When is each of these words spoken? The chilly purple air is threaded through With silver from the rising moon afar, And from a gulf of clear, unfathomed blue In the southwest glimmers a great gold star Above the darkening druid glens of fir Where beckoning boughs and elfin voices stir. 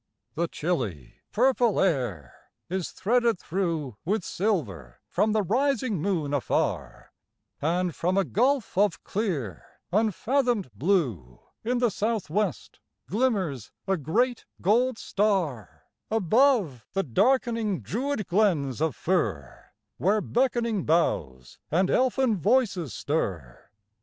The 0.33 0.47
chilly 0.47 1.17
purple 1.31 1.79
air 1.79 2.33
is 2.71 2.89
threaded 2.89 3.37
through 3.37 3.97
With 4.03 4.23
silver 4.23 4.99
from 5.07 5.31
the 5.31 5.43
rising 5.43 6.01
moon 6.01 6.33
afar, 6.33 7.13
And 7.61 7.93
from 7.93 8.17
a 8.17 8.23
gulf 8.25 8.75
of 8.79 9.03
clear, 9.03 9.63
unfathomed 9.93 10.71
blue 10.73 11.41
In 11.63 11.77
the 11.77 11.91
southwest 11.91 12.79
glimmers 13.07 13.71
a 13.87 13.95
great 13.95 14.45
gold 14.59 14.97
star 14.97 15.83
Above 16.09 16.87
the 16.93 17.03
darkening 17.03 17.81
druid 17.81 18.25
glens 18.25 18.81
of 18.81 18.95
fir 18.95 19.65
Where 19.99 20.19
beckoning 20.19 20.83
boughs 20.83 21.59
and 21.69 21.91
elfin 21.91 22.39
voices 22.39 22.91
stir. 22.95 23.69